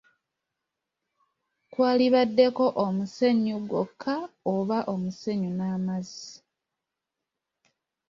Kwalibaddeko 1.71 2.65
omusenyu 2.85 3.55
gwokka 3.69 4.15
oba 4.55 4.77
omusenyu 4.93 5.49
n’amazzi. 5.57 6.29